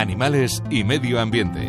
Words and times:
animales 0.00 0.62
y 0.70 0.82
medio 0.82 1.20
ambiente. 1.20 1.68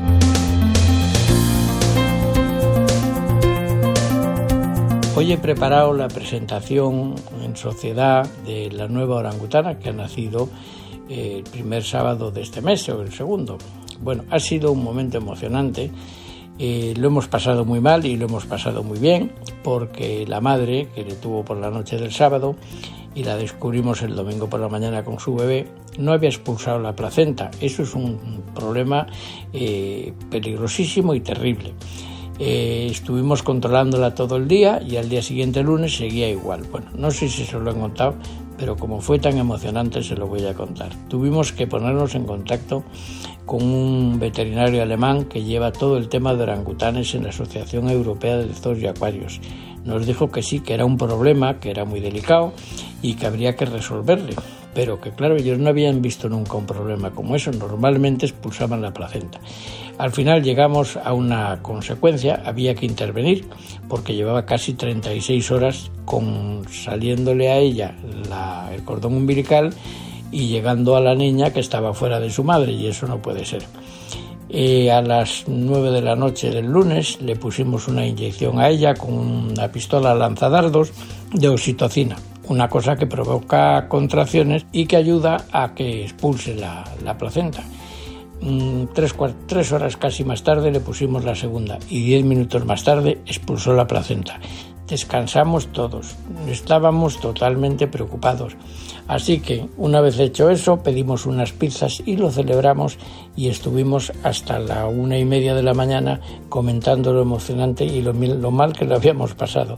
Hoy 5.16 5.34
he 5.34 5.38
preparado 5.38 5.94
la 5.94 6.08
presentación 6.08 7.16
en 7.44 7.58
sociedad 7.58 8.26
de 8.46 8.72
la 8.72 8.88
nueva 8.88 9.18
orangutana 9.18 9.78
que 9.78 9.90
ha 9.90 9.94
nacido 9.94 10.50
eh, 11.10 11.40
el 11.40 11.44
primer 11.44 11.84
sábado 11.84 12.32
de 12.32 12.42
este 12.42 12.62
mes 12.62 12.88
o 12.88 13.02
el 13.02 13.12
segundo. 13.12 13.58
Bueno, 14.00 14.24
ha 14.30 14.40
sido 14.40 14.72
un 14.72 14.82
momento 14.82 15.18
emocionante. 15.18 15.92
Eh, 16.64 16.94
lo 16.96 17.08
hemos 17.08 17.28
pasado 17.28 17.66
muy 17.66 17.80
mal 17.80 18.06
y 18.06 18.18
lo 18.18 18.28
hemos 18.28 18.46
pasado 18.46 18.84
muy 18.84 19.00
bien 19.00 19.32
porque 19.64 20.28
la 20.28 20.42
madre, 20.42 20.90
que 20.94 21.04
le 21.04 21.16
tuvo 21.16 21.44
por 21.44 21.58
la 21.58 21.72
noche 21.72 21.98
del 21.98 22.12
sábado 22.12 22.56
y 23.16 23.24
la 23.24 23.36
descubrimos 23.36 24.04
el 24.04 24.16
domingo 24.16 24.48
por 24.48 24.60
la 24.60 24.70
mañana 24.70 25.04
con 25.04 25.20
su 25.20 25.34
bebé, 25.34 25.68
no 25.98 26.14
había 26.14 26.30
expulsado 26.30 26.78
la 26.78 26.96
placenta. 26.96 27.50
Eso 27.60 27.82
es 27.82 27.96
un 27.96 28.44
problema 28.54 29.08
eh, 29.54 30.14
peligrosísimo 30.30 31.16
y 31.16 31.22
terrible. 31.22 31.74
Eh, 32.38 32.90
estuvimos 32.92 33.42
controlándola 33.42 34.14
todo 34.14 34.36
el 34.36 34.48
día 34.48 34.84
y 34.88 34.98
al 34.98 35.10
día 35.10 35.24
siguiente, 35.24 35.64
lunes, 35.64 35.96
seguía 35.96 36.30
igual. 36.30 36.62
Bueno, 36.72 36.92
no 36.96 37.10
sé 37.10 37.28
si 37.28 37.44
se 37.44 37.60
lo 37.60 37.72
he 37.72 37.74
contado, 37.74 38.14
pero 38.62 38.76
como 38.76 39.02
fue 39.02 39.18
tan 39.18 39.40
emocionante 39.40 40.04
se 40.04 40.16
lo 40.16 40.28
voy 40.28 40.46
a 40.46 40.54
contar. 40.54 40.92
Tuvimos 41.10 41.52
que 41.52 41.66
ponernos 41.66 42.14
en 42.14 42.26
contacto 42.26 42.84
con 43.48 43.64
un 43.64 44.20
veterinario 44.20 44.84
alemán 44.84 45.26
que 45.26 45.44
lleva 45.44 45.72
todo 45.72 45.98
el 45.98 46.10
tema 46.10 46.36
de 46.36 46.44
orangutanes 46.44 47.16
en 47.16 47.24
la 47.24 47.30
Asociación 47.30 47.90
Europea 47.90 48.38
de 48.38 48.54
Zoos 48.54 48.78
y 48.78 48.86
Acuarios. 48.86 49.42
Nos 49.84 50.06
dijo 50.06 50.30
que 50.30 50.44
sí, 50.44 50.60
que 50.60 50.76
era 50.76 50.86
un 50.86 50.96
problema, 50.96 51.60
que 51.60 51.72
era 51.72 51.86
muy 51.86 52.02
delicado 52.02 52.54
y 53.02 53.16
que 53.16 53.26
habría 53.26 53.56
que 53.56 53.66
resolverle 53.66 54.36
pero 54.74 55.02
que 55.02 55.12
claro, 55.12 55.36
ellos 55.36 55.60
no 55.60 55.70
habían 55.70 56.02
visto 56.02 56.30
nunca 56.30 56.56
un 56.56 56.66
problema 56.66 57.12
como 57.12 57.36
eso, 57.36 57.52
normalmente 57.52 58.26
expulsaban 58.26 58.82
la 58.82 58.94
placenta. 58.94 59.40
Al 59.98 60.12
final 60.12 60.44
llegamos 60.44 60.98
a 60.98 61.14
una 61.14 61.62
consecuencia, 61.62 62.42
había 62.46 62.74
que 62.74 62.86
intervenir, 62.86 63.46
porque 63.88 64.16
llevaba 64.16 64.46
casi 64.46 64.74
36 64.74 65.52
horas 65.52 65.92
con 66.06 66.64
saliéndole 66.70 67.50
a 67.50 67.58
ella 67.58 67.96
el 68.74 68.84
cordón 68.84 69.16
umbilical 69.16 69.74
y 70.32 70.48
llegando 70.48 70.96
a 70.96 71.02
la 71.02 71.14
niña 71.14 71.52
que 71.52 71.60
estaba 71.60 71.94
fuera 71.94 72.20
de 72.20 72.30
su 72.30 72.44
madre, 72.44 72.72
y 72.72 72.88
eso 72.88 73.06
no 73.06 73.22
puede 73.22 73.46
ser. 73.46 73.64
Eh, 74.50 74.92
a 74.92 75.02
las 75.02 75.46
9 75.48 75.92
de 75.92 76.02
la 76.02 76.16
noche 76.16 76.50
del 76.50 76.66
lunes 76.66 77.22
le 77.22 77.36
pusimos 77.36 77.88
una 77.88 78.06
inyección 78.06 78.60
a 78.60 78.70
ella 78.70 78.96
con 78.96 79.14
una 79.14 79.72
pistola 79.72 80.14
lanzadardos 80.14 80.92
de 81.32 81.48
oxitocina 81.48 82.18
una 82.52 82.68
cosa 82.68 82.98
que 82.98 83.08
provoca 83.08 83.88
contracciones 83.88 84.66
y 84.72 84.86
que 84.86 84.98
ayuda 84.98 85.46
a 85.52 85.74
que 85.74 86.04
expulse 86.04 86.54
la, 86.54 86.84
placenta. 87.18 87.64
Mm, 88.42 88.86
tres, 88.96 89.72
horas 89.72 89.98
casi 89.98 90.24
más 90.24 90.42
tarde 90.44 90.72
le 90.72 90.80
pusimos 90.80 91.24
la 91.24 91.36
segunda 91.36 91.78
y 91.90 92.02
diez 92.02 92.26
minutos 92.26 92.66
más 92.66 92.84
tarde 92.84 93.20
expulsó 93.28 93.74
la 93.74 93.86
placenta. 93.86 94.40
Descansamos 94.88 95.68
todos, 95.68 96.16
estábamos 96.50 97.20
totalmente 97.22 97.88
preocupados. 97.88 98.58
Así 99.08 99.40
que 99.40 99.68
una 99.78 100.02
vez 100.02 100.20
hecho 100.20 100.50
eso 100.50 100.84
pedimos 100.84 101.26
unas 101.26 101.54
pizzas 101.54 102.02
y 102.06 102.18
lo 102.18 102.30
celebramos 102.32 102.98
y 103.36 103.48
estuvimos 103.48 104.12
hasta 104.24 104.60
la 104.60 104.88
una 104.88 105.18
y 105.18 105.24
media 105.24 105.54
de 105.54 105.64
la 105.64 105.74
mañana 105.74 106.20
comentando 106.50 107.14
lo 107.14 107.22
emocionante 107.22 107.86
y 107.86 108.02
lo, 108.02 108.12
lo 108.12 108.52
mal 108.52 108.74
que 108.74 108.86
lo 108.86 108.96
habíamos 108.96 109.34
pasado. 109.34 109.78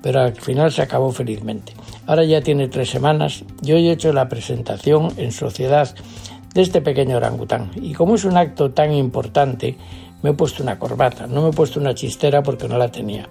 Pero 0.00 0.20
al 0.20 0.34
final 0.34 0.70
se 0.70 0.82
acabó 0.82 1.10
felizmente. 1.12 1.72
Ahora 2.06 2.24
ya 2.24 2.40
tiene 2.40 2.68
tres 2.68 2.90
semanas 2.90 3.44
y 3.62 3.72
hoy 3.72 3.88
he 3.88 3.92
hecho 3.92 4.12
la 4.12 4.28
presentación 4.28 5.12
en 5.16 5.32
sociedad 5.32 5.94
de 6.54 6.62
este 6.62 6.80
pequeño 6.80 7.16
orangután. 7.16 7.70
Y 7.74 7.92
como 7.92 8.14
es 8.14 8.24
un 8.24 8.36
acto 8.36 8.70
tan 8.70 8.92
importante, 8.92 9.76
me 10.22 10.30
he 10.30 10.34
puesto 10.34 10.62
una 10.62 10.78
corbata, 10.78 11.26
no 11.26 11.42
me 11.42 11.48
he 11.50 11.52
puesto 11.52 11.80
una 11.80 11.94
chistera 11.94 12.42
porque 12.42 12.68
no 12.68 12.78
la 12.78 12.88
tenía 12.90 13.28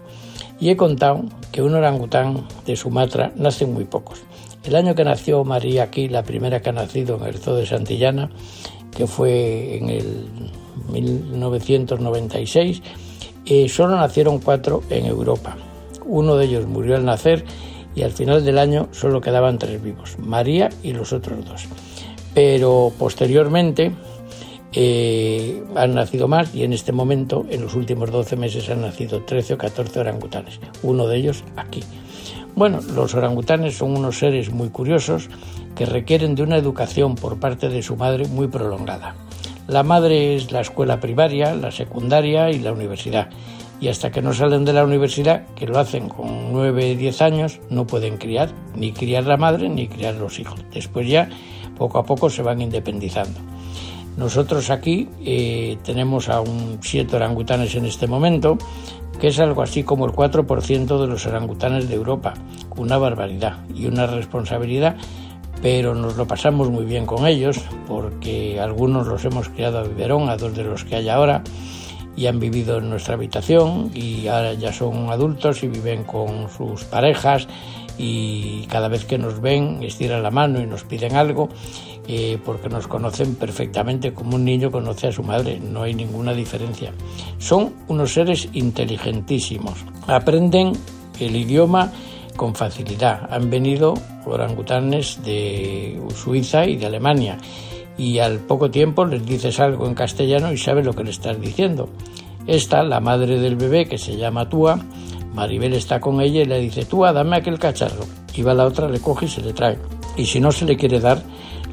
y 0.61 0.69
he 0.69 0.77
contado 0.77 1.23
que 1.51 1.61
un 1.63 1.73
orangután 1.73 2.45
de 2.65 2.75
Sumatra 2.77 3.33
nace 3.35 3.65
muy 3.65 3.83
pocos. 3.83 4.21
El 4.63 4.75
año 4.75 4.93
que 4.93 5.03
nació 5.03 5.43
María 5.43 5.83
aquí, 5.83 6.07
la 6.07 6.21
primera 6.21 6.61
que 6.61 6.69
ha 6.69 6.73
nacido 6.73 7.17
en 7.17 7.23
el 7.25 7.39
zoo 7.39 7.55
de 7.55 7.65
Santillana, 7.65 8.29
que 8.95 9.07
fue 9.07 9.77
en 9.77 9.89
el 9.89 10.27
1996, 10.91 12.83
eh, 13.47 13.67
solo 13.67 13.95
nacieron 13.95 14.37
cuatro 14.37 14.83
en 14.91 15.07
Europa. 15.07 15.57
Uno 16.05 16.35
de 16.35 16.45
ellos 16.45 16.67
murió 16.67 16.95
al 16.95 17.05
nacer 17.05 17.43
y 17.95 18.03
al 18.03 18.11
final 18.11 18.45
del 18.45 18.59
año 18.59 18.87
solo 18.91 19.19
quedaban 19.19 19.57
tres 19.57 19.81
vivos, 19.81 20.17
María 20.19 20.69
y 20.83 20.93
los 20.93 21.11
otros 21.11 21.43
dos. 21.43 21.67
Pero 22.33 22.91
posteriormente 22.97 23.91
eh, 24.73 25.63
han 25.75 25.95
nacido 25.95 26.27
más 26.27 26.55
y 26.55 26.63
en 26.63 26.73
este 26.73 26.91
momento, 26.91 27.45
en 27.49 27.61
los 27.61 27.75
últimos 27.75 28.11
12 28.11 28.35
meses, 28.37 28.69
han 28.69 28.81
nacido 28.81 29.21
13 29.23 29.55
o 29.55 29.57
14 29.57 29.99
orangutanes, 29.99 30.59
uno 30.81 31.07
de 31.07 31.17
ellos 31.17 31.43
aquí. 31.57 31.83
Bueno, 32.55 32.79
los 32.95 33.13
orangutanes 33.15 33.77
son 33.77 33.97
unos 33.97 34.19
seres 34.19 34.51
muy 34.51 34.69
curiosos 34.69 35.29
que 35.75 35.85
requieren 35.85 36.35
de 36.35 36.43
una 36.43 36.57
educación 36.57 37.15
por 37.15 37.39
parte 37.39 37.69
de 37.69 37.81
su 37.81 37.95
madre 37.95 38.27
muy 38.27 38.47
prolongada. 38.47 39.15
La 39.67 39.83
madre 39.83 40.35
es 40.35 40.51
la 40.51 40.61
escuela 40.61 40.99
primaria, 40.99 41.55
la 41.55 41.71
secundaria 41.71 42.49
y 42.49 42.59
la 42.59 42.73
universidad. 42.73 43.29
Y 43.81 43.87
hasta 43.87 44.11
que 44.11 44.21
no 44.21 44.31
salen 44.31 44.63
de 44.63 44.73
la 44.73 44.85
universidad, 44.85 45.47
que 45.55 45.65
lo 45.65 45.79
hacen 45.79 46.07
con 46.07 46.53
9, 46.53 46.95
10 46.95 47.21
años, 47.23 47.59
no 47.71 47.87
pueden 47.87 48.17
criar, 48.17 48.51
ni 48.75 48.93
criar 48.93 49.25
la 49.25 49.37
madre 49.37 49.67
ni 49.69 49.87
criar 49.87 50.13
los 50.13 50.39
hijos. 50.39 50.63
Después 50.71 51.09
ya, 51.09 51.27
poco 51.77 51.97
a 51.97 52.05
poco, 52.05 52.29
se 52.29 52.43
van 52.43 52.61
independizando. 52.61 53.39
Nosotros 54.17 54.69
aquí 54.69 55.09
eh, 55.25 55.77
tenemos 55.83 56.29
a 56.29 56.41
un 56.41 56.79
siete 56.81 57.15
orangutanes 57.15 57.73
en 57.75 57.85
este 57.85 58.05
momento, 58.07 58.57
que 59.19 59.29
es 59.29 59.39
algo 59.39 59.63
así 59.63 59.83
como 59.83 60.05
el 60.05 60.11
4% 60.11 61.01
de 61.01 61.07
los 61.07 61.25
orangutanes 61.25 61.89
de 61.89 61.95
Europa. 61.95 62.35
Una 62.75 62.97
barbaridad 62.97 63.65
y 63.73 63.85
una 63.85 64.05
responsabilidad, 64.05 64.95
pero 65.61 65.95
nos 65.95 66.17
lo 66.17 66.27
pasamos 66.27 66.69
muy 66.69 66.85
bien 66.85 67.05
con 67.05 67.25
ellos, 67.25 67.61
porque 67.87 68.59
algunos 68.59 69.07
los 69.07 69.23
hemos 69.25 69.49
criado 69.49 69.79
a 69.79 69.83
biberón, 69.83 70.29
a 70.29 70.37
dos 70.37 70.55
de 70.55 70.65
los 70.65 70.83
que 70.83 70.97
hay 70.97 71.09
ahora, 71.09 71.43
y 72.15 72.27
han 72.27 72.39
vivido 72.39 72.77
en 72.77 72.89
nuestra 72.89 73.15
habitación 73.15 73.91
y 73.93 74.27
ahora 74.27 74.53
ya 74.53 74.73
son 74.73 75.09
adultos 75.09 75.63
y 75.63 75.67
viven 75.67 76.03
con 76.03 76.49
sus 76.49 76.83
parejas 76.83 77.47
y 77.97 78.65
cada 78.67 78.87
vez 78.87 79.05
que 79.05 79.17
nos 79.17 79.41
ven 79.41 79.83
estiran 79.83 80.23
la 80.23 80.31
mano 80.31 80.59
y 80.59 80.65
nos 80.65 80.83
piden 80.83 81.15
algo 81.15 81.49
eh, 82.07 82.39
porque 82.43 82.67
nos 82.67 82.87
conocen 82.87 83.35
perfectamente 83.35 84.13
como 84.13 84.35
un 84.35 84.43
niño 84.43 84.71
conoce 84.71 85.07
a 85.07 85.11
su 85.11 85.23
madre, 85.23 85.59
no 85.59 85.83
hay 85.83 85.93
ninguna 85.93 86.33
diferencia. 86.33 86.91
Son 87.37 87.73
unos 87.87 88.13
seres 88.13 88.49
inteligentísimos, 88.53 89.85
aprenden 90.07 90.73
el 91.19 91.35
idioma 91.35 91.91
con 92.35 92.55
facilidad. 92.55 93.29
Han 93.31 93.49
venido 93.49 93.93
orangutanes 94.25 95.23
de 95.23 96.01
Suiza 96.15 96.65
y 96.65 96.77
de 96.77 96.87
Alemania 96.87 97.37
y 98.01 98.17
al 98.17 98.39
poco 98.39 98.71
tiempo 98.71 99.05
les 99.05 99.23
dices 99.23 99.59
algo 99.59 99.85
en 99.85 99.93
castellano 99.93 100.51
y 100.51 100.57
sabe 100.57 100.83
lo 100.83 100.93
que 100.93 101.03
le 101.03 101.11
estás 101.11 101.39
diciendo. 101.39 101.87
Esta, 102.47 102.81
la 102.81 102.99
madre 102.99 103.39
del 103.39 103.55
bebé, 103.55 103.85
que 103.85 103.99
se 103.99 104.17
llama 104.17 104.49
Túa, 104.49 104.79
Maribel 105.35 105.75
está 105.75 105.99
con 105.99 106.19
ella 106.19 106.41
y 106.41 106.45
le 106.45 106.59
dice, 106.59 106.83
Túa, 106.83 107.13
dame 107.13 107.37
aquel 107.37 107.59
cacharro. 107.59 108.05
Y 108.33 108.41
va 108.41 108.55
la 108.55 108.65
otra, 108.65 108.89
le 108.89 108.99
coge 108.99 109.25
y 109.25 109.29
se 109.29 109.41
le 109.41 109.53
trae. 109.53 109.77
Y 110.17 110.25
si 110.25 110.39
no 110.39 110.51
se 110.51 110.65
le 110.65 110.77
quiere 110.77 110.99
dar, 110.99 111.21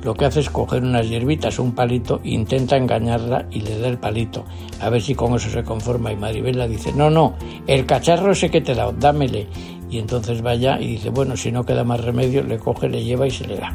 lo 0.02 0.12
que 0.12 0.26
hace 0.26 0.40
es 0.40 0.50
coger 0.50 0.82
unas 0.82 1.08
hierbitas 1.08 1.58
un 1.58 1.74
palito, 1.74 2.20
intenta 2.24 2.76
engañarla 2.76 3.46
y 3.50 3.62
le 3.62 3.78
da 3.78 3.88
el 3.88 3.96
palito, 3.96 4.44
a 4.82 4.90
ver 4.90 5.00
si 5.00 5.14
con 5.14 5.34
eso 5.34 5.48
se 5.48 5.64
conforma. 5.64 6.12
Y 6.12 6.16
Maribel 6.16 6.58
le 6.58 6.68
dice, 6.68 6.92
no, 6.92 7.08
no, 7.08 7.36
el 7.66 7.86
cacharro 7.86 8.32
ese 8.32 8.50
que 8.50 8.60
te 8.60 8.72
he 8.72 8.74
dado, 8.74 8.92
dámele. 8.92 9.46
Y 9.88 9.98
entonces 9.98 10.42
vaya 10.42 10.78
y 10.78 10.88
dice, 10.88 11.08
bueno, 11.08 11.38
si 11.38 11.50
no 11.50 11.64
queda 11.64 11.84
más 11.84 12.04
remedio, 12.04 12.42
le 12.42 12.58
coge, 12.58 12.90
le 12.90 13.02
lleva 13.02 13.26
y 13.26 13.30
se 13.30 13.46
le 13.46 13.56
da. 13.56 13.74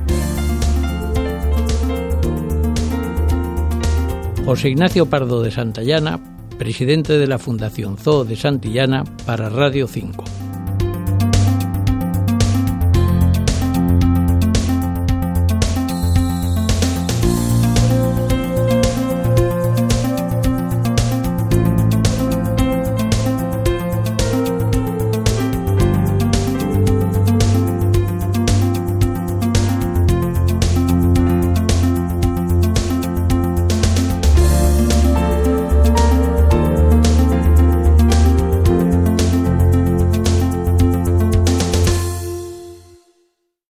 José 4.46 4.70
Ignacio 4.70 5.06
Pardo 5.06 5.42
de 5.42 5.52
Santillana, 5.52 6.20
presidente 6.58 7.18
de 7.18 7.28
la 7.28 7.40
Fundación 7.40 7.98
Zoo 7.98 8.26
de 8.26 8.36
Santillana 8.36 9.06
para 9.26 9.48
Radio 9.48 9.88
5. 9.88 10.33